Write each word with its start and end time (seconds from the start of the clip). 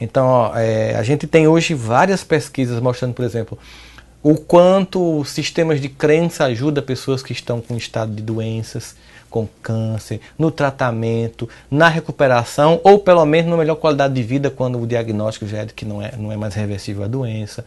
Então, 0.00 0.26
ó, 0.26 0.56
é, 0.56 0.94
a 0.94 1.02
gente 1.02 1.26
tem 1.26 1.48
hoje 1.48 1.74
várias 1.74 2.22
pesquisas 2.22 2.80
mostrando, 2.80 3.14
por 3.14 3.24
exemplo, 3.24 3.58
o 4.22 4.34
quanto 4.34 5.24
sistemas 5.24 5.80
de 5.80 5.88
crença 5.88 6.44
ajudam 6.44 6.82
pessoas 6.82 7.22
que 7.22 7.32
estão 7.32 7.60
com 7.60 7.76
estado 7.76 8.12
de 8.12 8.22
doenças, 8.22 8.96
com 9.30 9.48
câncer, 9.62 10.20
no 10.38 10.50
tratamento, 10.50 11.48
na 11.70 11.88
recuperação, 11.88 12.80
ou 12.82 12.98
pelo 12.98 13.24
menos 13.24 13.50
na 13.50 13.56
melhor 13.56 13.76
qualidade 13.76 14.14
de 14.14 14.22
vida 14.22 14.50
quando 14.50 14.80
o 14.80 14.86
diagnóstico 14.86 15.46
já 15.46 15.58
é 15.58 15.64
de 15.64 15.74
que 15.74 15.84
não 15.84 16.02
é, 16.02 16.12
não 16.16 16.32
é 16.32 16.36
mais 16.36 16.54
reversível 16.54 17.04
a 17.04 17.08
doença. 17.08 17.64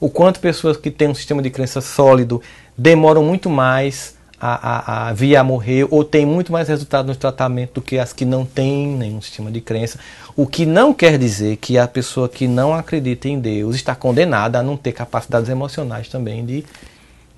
O 0.00 0.08
quanto 0.08 0.38
pessoas 0.38 0.76
que 0.76 0.90
têm 0.90 1.08
um 1.08 1.14
sistema 1.14 1.42
de 1.42 1.50
crença 1.50 1.80
sólido 1.80 2.40
demoram 2.76 3.24
muito 3.24 3.50
mais 3.50 4.17
a, 4.40 5.06
a, 5.06 5.08
a 5.08 5.12
vir 5.12 5.36
a 5.36 5.42
morrer 5.42 5.86
ou 5.90 6.04
tem 6.04 6.24
muito 6.24 6.52
mais 6.52 6.68
resultado 6.68 7.06
no 7.06 7.16
tratamento 7.16 7.74
do 7.74 7.82
que 7.82 7.98
as 7.98 8.12
que 8.12 8.24
não 8.24 8.44
têm 8.44 8.86
nenhum 8.88 9.20
sistema 9.20 9.50
de 9.50 9.60
crença. 9.60 9.98
O 10.36 10.46
que 10.46 10.64
não 10.64 10.94
quer 10.94 11.18
dizer 11.18 11.56
que 11.56 11.76
a 11.76 11.88
pessoa 11.88 12.28
que 12.28 12.46
não 12.46 12.72
acredita 12.72 13.28
em 13.28 13.38
Deus 13.38 13.74
está 13.74 13.94
condenada 13.94 14.58
a 14.58 14.62
não 14.62 14.76
ter 14.76 14.92
capacidades 14.92 15.48
emocionais 15.48 16.08
também 16.08 16.46
de, 16.46 16.64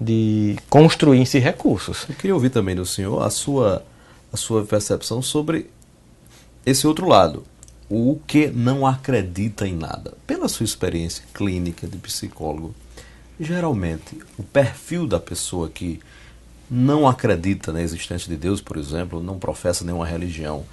de 0.00 0.56
construir 0.68 1.24
si 1.26 1.38
recursos. 1.38 2.06
Eu 2.08 2.14
queria 2.14 2.34
ouvir 2.34 2.50
também 2.50 2.76
do 2.76 2.84
senhor 2.84 3.22
a 3.22 3.30
sua, 3.30 3.82
a 4.32 4.36
sua 4.36 4.64
percepção 4.64 5.22
sobre 5.22 5.70
esse 6.66 6.86
outro 6.86 7.08
lado. 7.08 7.44
O 7.88 8.20
que 8.26 8.46
não 8.46 8.86
acredita 8.86 9.66
em 9.66 9.74
nada. 9.74 10.14
Pela 10.26 10.48
sua 10.48 10.64
experiência 10.64 11.24
clínica 11.34 11.88
de 11.88 11.96
psicólogo, 11.96 12.72
geralmente 13.40 14.18
o 14.38 14.44
perfil 14.44 15.06
da 15.06 15.18
pessoa 15.18 15.68
que 15.68 15.98
não 16.70 17.08
acredita 17.08 17.72
na 17.72 17.82
existência 17.82 18.28
de 18.28 18.36
Deus, 18.36 18.60
por 18.60 18.76
exemplo, 18.76 19.22
não 19.22 19.38
professa 19.38 19.84
nenhuma 19.84 20.06
religião, 20.06 20.64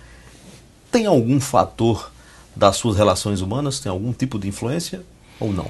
tem 0.92 1.06
algum 1.06 1.40
fator 1.40 2.12
das 2.56 2.78
suas 2.78 2.98
relações 2.98 3.42
humanas? 3.42 3.80
Tem 3.80 3.90
algum 3.90 4.14
tipo 4.14 4.38
de 4.38 4.48
influência 4.48 5.02
ou 5.40 5.52
não? 5.52 5.70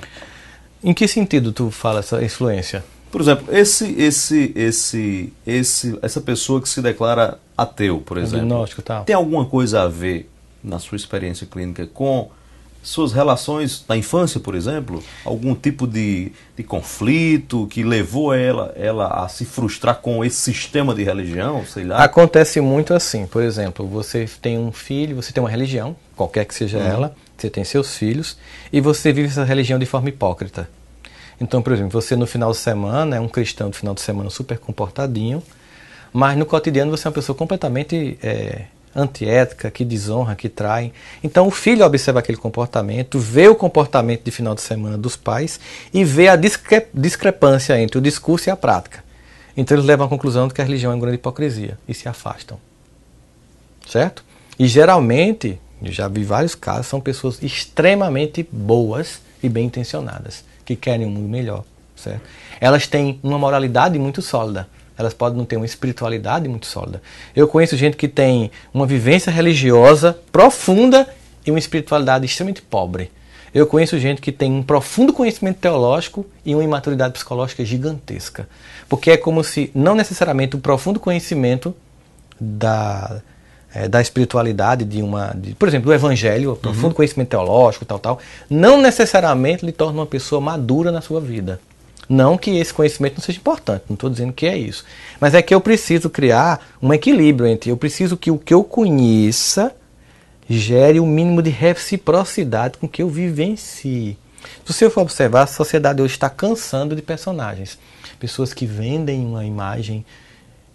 Em 0.84 0.94
que 0.94 1.08
sentido 1.08 1.52
tu 1.52 1.71
fala 1.71 1.99
essa 1.99 2.24
influência? 2.24 2.84
Por 3.12 3.21
exemplo, 3.21 3.55
esse, 3.55 3.93
esse, 3.99 4.51
esse, 4.55 5.34
esse, 5.46 5.98
essa 6.01 6.21
pessoa 6.21 6.62
que 6.62 6.68
se 6.68 6.82
declara 6.82 7.40
ateu, 7.57 7.99
por 7.99 8.18
exemplo, 8.18 8.46
Agnóstico, 8.46 8.82
tal. 8.82 9.05
tem 9.05 9.16
alguma 9.16 9.46
coisa 9.46 9.84
a 9.84 9.88
ver 9.88 10.29
na 10.63 10.77
sua 10.77 10.98
experiência 10.98 11.48
clínica 11.48 11.88
com 11.88 12.29
suas 12.81 13.11
relações 13.11 13.83
na 13.87 13.97
infância, 13.97 14.39
por 14.39 14.55
exemplo, 14.55 15.03
algum 15.25 15.53
tipo 15.53 15.85
de, 15.85 16.31
de 16.55 16.63
conflito 16.63 17.67
que 17.67 17.83
levou 17.83 18.33
ela, 18.33 18.73
ela 18.75 19.25
a 19.25 19.27
se 19.27 19.45
frustrar 19.45 19.95
com 19.95 20.23
esse 20.23 20.37
sistema 20.37 20.95
de 20.95 21.03
religião, 21.03 21.65
sei 21.65 21.83
lá? 21.83 22.03
Acontece 22.03 22.61
muito 22.61 22.93
assim, 22.93 23.25
por 23.25 23.43
exemplo, 23.43 23.85
você 23.85 24.27
tem 24.41 24.57
um 24.57 24.71
filho, 24.71 25.15
você 25.15 25.33
tem 25.33 25.43
uma 25.43 25.49
religião, 25.49 25.95
qualquer 26.15 26.45
que 26.45 26.55
seja 26.55 26.77
uhum. 26.77 26.85
ela, 26.85 27.15
você 27.37 27.49
tem 27.49 27.63
seus 27.63 27.95
filhos, 27.95 28.37
e 28.71 28.79
você 28.79 29.11
vive 29.11 29.27
essa 29.27 29.43
religião 29.43 29.77
de 29.77 29.85
forma 29.85 30.09
hipócrita. 30.09 30.70
Então, 31.39 31.61
por 31.61 31.73
exemplo, 31.73 31.91
você 31.91 32.15
no 32.15 32.25
final 32.25 32.51
de 32.51 32.57
semana 32.57 33.15
é 33.15 33.20
um 33.20 33.27
cristão 33.27 33.70
do 33.70 33.75
final 33.75 33.93
de 33.93 34.01
semana 34.01 34.29
super 34.29 34.57
comportadinho, 34.57 35.43
mas 36.11 36.37
no 36.37 36.45
cotidiano 36.45 36.89
você 36.89 37.07
é 37.07 37.09
uma 37.09 37.13
pessoa 37.13 37.35
completamente 37.35 38.17
é, 38.23 38.63
antiética, 38.96 39.70
que 39.70 39.85
desonra, 39.85 40.35
que 40.35 40.49
trai. 40.49 40.91
Então 41.24 41.48
o 41.48 41.52
filho 41.52 41.85
observa 41.85 42.20
aquele 42.20 42.38
comportamento, 42.38 43.20
vê 43.20 43.48
o 43.48 43.55
comportamento 43.55 44.24
de 44.24 44.32
final 44.32 44.55
de 44.55 44.62
semana 44.62 44.98
dos 44.98 45.16
pais 45.16 45.60
e 45.94 46.04
vê 46.04 46.27
a 46.27 46.35
discre 46.35 46.88
discrepância 46.94 47.79
entre 47.79 47.98
o 47.98 48.02
discurso 48.02 48.49
e 48.49 48.52
a 48.52 48.55
prática. 48.55 49.04
Então 49.55 49.76
eles 49.76 49.85
levam 49.85 50.05
à 50.05 50.10
conclusão 50.10 50.48
de 50.48 50.54
que 50.54 50.62
a 50.62 50.63
religião 50.63 50.91
é 50.91 50.96
uma 50.96 51.02
grande 51.02 51.18
hipocrisia 51.18 51.77
e 51.88 51.94
se 51.94 52.07
afastam. 52.07 52.60
Certo? 53.88 54.24
E 54.60 54.68
geralmente, 54.68 55.60
já 55.82 56.07
vi 56.07 56.24
vários 56.24 56.55
casos, 56.55 56.88
são 56.88 56.99
pessoas 56.99 57.41
extremamente 57.41 58.48
boas 58.51 59.22
e 59.41 59.48
bem 59.48 59.66
intencionadas, 59.66 60.44
que 60.66 60.76
querem 60.76 61.05
um 61.05 61.10
mundo 61.10 61.29
melhor. 61.29 61.63
Certo? 61.96 62.22
Elas 62.60 62.88
têm 62.88 63.20
uma 63.24 63.40
moralidade 63.40 63.98
muito 63.98 64.22
sólida, 64.22 64.68
elas 64.97 65.13
podem 65.13 65.38
não 65.38 65.45
ter 65.45 65.57
uma 65.57 65.66
espiritualidade 65.66 66.47
muito 66.47 66.66
sólida. 66.66 67.01
Eu 67.35 67.47
conheço 67.47 67.77
gente 67.77 67.95
que 67.95 68.07
tem 68.07 68.51
uma 68.73 68.85
vivência 68.85 69.31
religiosa 69.31 70.17
profunda 70.31 71.07
e 71.45 71.51
uma 71.51 71.59
espiritualidade 71.59 72.25
extremamente 72.25 72.61
pobre. 72.61 73.11
Eu 73.53 73.66
conheço 73.66 73.97
gente 73.97 74.22
que 74.22 74.31
tem 74.31 74.51
um 74.51 74.61
profundo 74.61 75.13
conhecimento 75.13 75.57
teológico 75.57 76.25
e 76.45 76.53
uma 76.53 76.63
imaturidade 76.63 77.13
psicológica 77.13 77.63
gigantesca. 77.63 78.47
Porque 78.89 79.11
é 79.11 79.17
como 79.17 79.44
se, 79.44 79.72
não 79.73 79.95
necessariamente 79.95 80.55
o 80.55 80.59
profundo 80.59 80.99
conhecimento 80.99 81.73
da, 82.39 83.22
é, 83.73 83.88
da 83.88 84.01
espiritualidade, 84.01 84.85
de 84.85 85.01
uma. 85.01 85.33
De, 85.35 85.55
por 85.55 85.67
exemplo, 85.67 85.88
do 85.88 85.93
evangelho, 85.93 86.51
o 86.51 86.55
profundo 86.55 86.88
uhum. 86.88 86.93
conhecimento 86.93 87.29
teológico, 87.29 87.85
tal, 87.85 87.99
tal, 87.99 88.19
não 88.49 88.81
necessariamente 88.81 89.66
lhe 89.66 89.72
torna 89.72 89.99
uma 89.99 90.05
pessoa 90.05 90.41
madura 90.41 90.91
na 90.91 91.01
sua 91.01 91.22
vida. 91.22 91.59
Não 92.09 92.38
que 92.38 92.51
esse 92.51 92.73
conhecimento 92.73 93.16
não 93.16 93.23
seja 93.23 93.40
importante, 93.40 93.84
não 93.90 93.95
estou 93.95 94.09
dizendo 94.09 94.31
que 94.31 94.45
é 94.45 94.57
isso. 94.57 94.85
Mas 95.19 95.34
é 95.34 95.41
que 95.41 95.53
eu 95.53 95.59
preciso 95.59 96.09
criar 96.09 96.66
um 96.81 96.94
equilíbrio 96.94 97.47
entre 97.47 97.69
eu 97.69 97.78
preciso 97.78 98.16
que 98.16 98.31
o 98.31 98.38
que 98.38 98.53
eu 98.53 98.63
conheça 98.63 99.75
gere 100.50 101.00
o 101.00 101.03
um 101.03 101.07
mínimo 101.07 101.41
de 101.41 101.50
reciprocidade 101.50 102.78
com 102.78 102.85
o 102.85 102.90
que 102.90 103.03
eu 103.03 103.09
vivencie. 103.09 104.17
Se 104.66 104.73
você 104.73 104.90
for 104.90 105.01
observar, 105.01 105.44
a 105.44 105.47
sociedade 105.47 106.01
hoje 106.01 106.13
está 106.13 106.29
cansando 106.29 106.96
de 106.96 107.01
personagens. 107.01 107.78
Pessoas 108.19 108.53
que 108.53 108.66
vendem 108.66 109.25
uma 109.25 109.46
imagem 109.46 110.06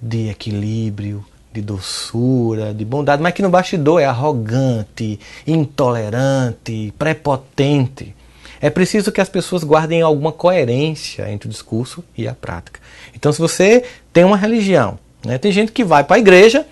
de 0.00 0.28
equilíbrio, 0.28 1.24
de 1.52 1.60
doçura, 1.60 2.72
de 2.72 2.84
bondade, 2.84 3.22
mas 3.22 3.32
que 3.34 3.42
no 3.42 3.50
bastidor 3.50 4.00
é 4.00 4.04
arrogante, 4.04 5.18
intolerante, 5.46 6.92
prepotente. 6.98 8.14
É 8.62 8.70
preciso 8.70 9.10
que 9.10 9.20
as 9.20 9.28
pessoas 9.28 9.64
guardem 9.64 10.00
alguma 10.00 10.30
coerência 10.30 11.28
entre 11.28 11.48
o 11.48 11.50
discurso 11.50 12.04
e 12.16 12.28
a 12.28 12.32
prática. 12.32 12.80
Então, 13.12 13.32
se 13.32 13.40
você 13.40 13.84
tem 14.12 14.22
uma 14.22 14.36
religião, 14.36 15.00
né, 15.24 15.36
tem 15.36 15.50
gente 15.50 15.72
que 15.72 15.82
vai 15.82 16.04
para 16.04 16.16
a 16.16 16.20
igreja 16.20 16.64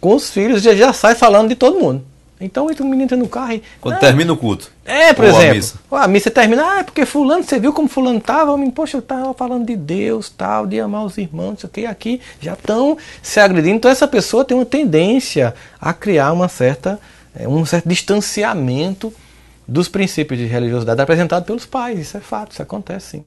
com 0.00 0.14
os 0.14 0.30
filhos 0.30 0.64
e 0.64 0.76
já 0.76 0.92
sai 0.94 1.14
falando 1.14 1.50
de 1.50 1.54
todo 1.54 1.78
mundo. 1.78 2.02
Então 2.40 2.70
entra 2.70 2.84
um 2.84 2.88
menino 2.88 3.04
entra 3.04 3.16
no 3.16 3.28
carro 3.28 3.52
e. 3.52 3.62
Quando 3.80 3.94
ah, 3.94 3.98
termina 3.98 4.32
o 4.32 4.36
culto. 4.36 4.70
É, 4.84 5.12
por 5.12 5.24
exemplo. 5.24 5.50
A 5.50 5.54
missa. 5.54 5.78
a 5.90 6.08
missa 6.08 6.30
termina, 6.30 6.62
ah, 6.62 6.78
é 6.80 6.82
porque 6.82 7.06
fulano, 7.06 7.44
você 7.44 7.58
viu 7.58 7.72
como 7.72 7.88
fulano 7.88 8.18
estava? 8.18 8.58
Poxa, 8.70 8.96
eu 8.96 9.00
estava 9.00 9.32
falando 9.32 9.66
de 9.66 9.76
Deus, 9.76 10.28
tal, 10.28 10.66
de 10.66 10.80
amar 10.80 11.04
os 11.04 11.16
irmãos, 11.16 11.58
isso 11.58 11.66
aqui, 11.66 11.86
aqui 11.86 12.20
já 12.40 12.54
estão 12.54 12.98
se 13.22 13.38
agredindo. 13.38 13.76
Então 13.76 13.90
essa 13.90 14.08
pessoa 14.08 14.44
tem 14.44 14.56
uma 14.56 14.66
tendência 14.66 15.54
a 15.80 15.92
criar 15.94 16.32
uma 16.32 16.48
certa, 16.48 16.98
é, 17.34 17.48
um 17.48 17.64
certo 17.64 17.88
distanciamento 17.88 19.12
dos 19.66 19.88
princípios 19.88 20.38
de 20.38 20.46
religiosidade 20.46 21.00
apresentados 21.00 21.46
pelos 21.46 21.66
pais. 21.66 21.98
Isso 21.98 22.16
é 22.16 22.20
fato, 22.20 22.52
isso 22.52 22.62
acontece 22.62 23.18
sim. 23.18 23.22